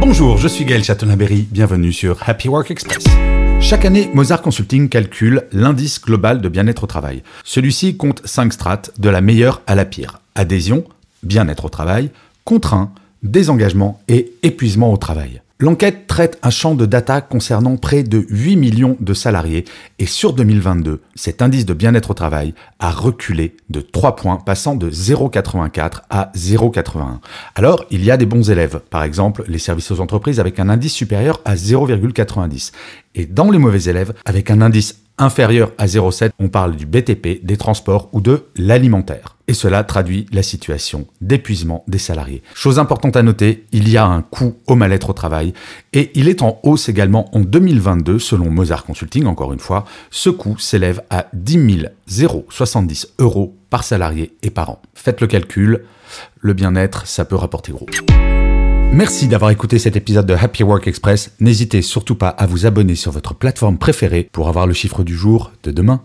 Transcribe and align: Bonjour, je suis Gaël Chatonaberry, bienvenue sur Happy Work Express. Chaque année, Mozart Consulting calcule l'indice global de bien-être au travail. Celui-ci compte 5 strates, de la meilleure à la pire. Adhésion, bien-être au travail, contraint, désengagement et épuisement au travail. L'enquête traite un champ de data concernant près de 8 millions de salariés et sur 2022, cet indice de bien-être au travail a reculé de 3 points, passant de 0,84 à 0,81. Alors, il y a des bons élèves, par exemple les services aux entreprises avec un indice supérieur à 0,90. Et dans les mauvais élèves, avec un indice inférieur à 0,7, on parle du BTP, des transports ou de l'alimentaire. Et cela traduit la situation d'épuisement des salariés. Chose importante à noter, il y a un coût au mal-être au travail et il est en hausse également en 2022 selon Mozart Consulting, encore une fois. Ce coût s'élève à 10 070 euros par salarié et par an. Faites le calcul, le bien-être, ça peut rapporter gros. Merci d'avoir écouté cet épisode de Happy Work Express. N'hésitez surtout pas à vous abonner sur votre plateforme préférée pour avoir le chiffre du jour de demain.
Bonjour, 0.00 0.38
je 0.38 0.48
suis 0.48 0.64
Gaël 0.64 0.82
Chatonaberry, 0.82 1.46
bienvenue 1.50 1.92
sur 1.92 2.26
Happy 2.26 2.48
Work 2.48 2.70
Express. 2.70 3.04
Chaque 3.60 3.84
année, 3.84 4.10
Mozart 4.14 4.40
Consulting 4.40 4.88
calcule 4.88 5.46
l'indice 5.52 6.00
global 6.00 6.40
de 6.40 6.48
bien-être 6.48 6.84
au 6.84 6.86
travail. 6.86 7.22
Celui-ci 7.44 7.98
compte 7.98 8.22
5 8.24 8.54
strates, 8.54 8.92
de 8.98 9.10
la 9.10 9.20
meilleure 9.20 9.60
à 9.66 9.74
la 9.74 9.84
pire. 9.84 10.22
Adhésion, 10.34 10.84
bien-être 11.22 11.66
au 11.66 11.68
travail, 11.68 12.10
contraint, 12.44 12.92
désengagement 13.22 14.00
et 14.08 14.32
épuisement 14.42 14.90
au 14.90 14.96
travail. 14.96 15.42
L'enquête 15.62 16.06
traite 16.06 16.38
un 16.42 16.48
champ 16.48 16.74
de 16.74 16.86
data 16.86 17.20
concernant 17.20 17.76
près 17.76 18.02
de 18.02 18.24
8 18.30 18.56
millions 18.56 18.96
de 18.98 19.12
salariés 19.12 19.66
et 19.98 20.06
sur 20.06 20.32
2022, 20.32 21.02
cet 21.14 21.42
indice 21.42 21.66
de 21.66 21.74
bien-être 21.74 22.12
au 22.12 22.14
travail 22.14 22.54
a 22.78 22.90
reculé 22.90 23.58
de 23.68 23.82
3 23.82 24.16
points, 24.16 24.36
passant 24.36 24.74
de 24.74 24.90
0,84 24.90 26.00
à 26.08 26.32
0,81. 26.34 27.18
Alors, 27.56 27.84
il 27.90 28.02
y 28.02 28.10
a 28.10 28.16
des 28.16 28.24
bons 28.24 28.50
élèves, 28.50 28.80
par 28.88 29.02
exemple 29.02 29.44
les 29.48 29.58
services 29.58 29.90
aux 29.90 30.00
entreprises 30.00 30.40
avec 30.40 30.58
un 30.58 30.70
indice 30.70 30.94
supérieur 30.94 31.42
à 31.44 31.56
0,90. 31.56 32.72
Et 33.14 33.26
dans 33.26 33.50
les 33.50 33.58
mauvais 33.58 33.82
élèves, 33.82 34.14
avec 34.24 34.50
un 34.50 34.62
indice 34.62 35.02
inférieur 35.18 35.72
à 35.76 35.84
0,7, 35.84 36.30
on 36.38 36.48
parle 36.48 36.74
du 36.74 36.86
BTP, 36.86 37.44
des 37.44 37.58
transports 37.58 38.08
ou 38.12 38.22
de 38.22 38.46
l'alimentaire. 38.56 39.36
Et 39.50 39.52
cela 39.52 39.82
traduit 39.82 40.26
la 40.30 40.44
situation 40.44 41.08
d'épuisement 41.20 41.82
des 41.88 41.98
salariés. 41.98 42.40
Chose 42.54 42.78
importante 42.78 43.16
à 43.16 43.24
noter, 43.24 43.66
il 43.72 43.88
y 43.88 43.96
a 43.96 44.06
un 44.06 44.22
coût 44.22 44.54
au 44.68 44.76
mal-être 44.76 45.10
au 45.10 45.12
travail 45.12 45.54
et 45.92 46.12
il 46.14 46.28
est 46.28 46.42
en 46.42 46.60
hausse 46.62 46.88
également 46.88 47.28
en 47.36 47.40
2022 47.40 48.20
selon 48.20 48.48
Mozart 48.48 48.84
Consulting, 48.84 49.26
encore 49.26 49.52
une 49.52 49.58
fois. 49.58 49.86
Ce 50.12 50.30
coût 50.30 50.56
s'élève 50.56 51.02
à 51.10 51.26
10 51.32 51.86
070 52.48 53.14
euros 53.18 53.56
par 53.70 53.82
salarié 53.82 54.36
et 54.44 54.50
par 54.50 54.70
an. 54.70 54.82
Faites 54.94 55.20
le 55.20 55.26
calcul, 55.26 55.82
le 56.38 56.52
bien-être, 56.52 57.08
ça 57.08 57.24
peut 57.24 57.34
rapporter 57.34 57.72
gros. 57.72 57.86
Merci 58.92 59.26
d'avoir 59.26 59.50
écouté 59.50 59.80
cet 59.80 59.96
épisode 59.96 60.26
de 60.26 60.34
Happy 60.34 60.62
Work 60.62 60.86
Express. 60.86 61.32
N'hésitez 61.40 61.82
surtout 61.82 62.14
pas 62.14 62.28
à 62.28 62.46
vous 62.46 62.66
abonner 62.66 62.94
sur 62.94 63.10
votre 63.10 63.34
plateforme 63.34 63.78
préférée 63.78 64.28
pour 64.30 64.48
avoir 64.48 64.68
le 64.68 64.74
chiffre 64.74 65.02
du 65.02 65.16
jour 65.16 65.50
de 65.64 65.72
demain. 65.72 66.02